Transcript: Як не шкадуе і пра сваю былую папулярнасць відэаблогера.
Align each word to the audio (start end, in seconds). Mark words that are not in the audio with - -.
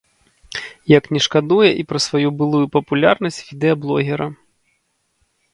Як 0.97 1.03
не 1.15 1.21
шкадуе 1.25 1.69
і 1.83 1.85
пра 1.91 1.99
сваю 2.07 2.29
былую 2.39 2.63
папулярнасць 2.77 3.41
відэаблогера. 3.51 4.25